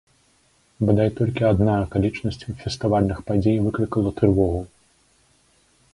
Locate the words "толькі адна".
1.19-1.75